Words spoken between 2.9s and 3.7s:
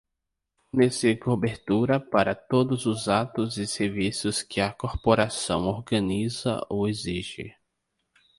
atos e